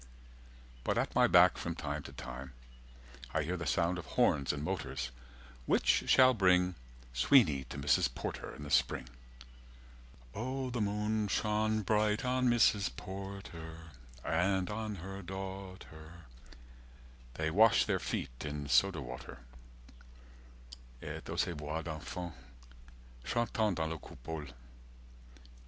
But 0.83 0.97
at 0.97 1.13
my 1.13 1.27
back 1.27 1.59
from 1.59 1.75
time 1.75 2.01
to 2.01 2.11
time 2.11 2.53
I 3.35 3.43
hear 3.43 3.55
The 3.55 3.67
sound 3.67 3.99
of 3.99 4.07
horns 4.07 4.51
and 4.51 4.63
motors, 4.63 5.11
which 5.67 6.05
shall 6.07 6.33
bring 6.33 6.73
Sweeney 7.13 7.65
to 7.65 7.77
Mrs. 7.77 8.09
Porter 8.15 8.51
in 8.55 8.63
the 8.63 8.71
spring. 8.71 9.07
O 10.33 10.71
the 10.71 10.81
moon 10.81 11.27
shone 11.27 11.83
bright 11.83 12.25
on 12.25 12.47
Mrs. 12.49 12.89
Porter 12.95 13.91
And 14.25 14.71
on 14.71 14.95
her 14.95 15.21
daughter 15.21 15.45
200 17.35 17.35
They 17.35 17.51
wash 17.51 17.85
their 17.85 17.99
feet 17.99 18.31
in 18.43 18.69
soda 18.69 19.01
water 19.03 19.37
_Et 21.03 21.29
O 21.29 21.35
ces 21.35 21.53
voix 21.55 21.83
d'enfants, 21.83 22.33
chantant 23.23 23.75
dans 23.75 23.87
la 23.91 23.97
coupole! 23.99 24.49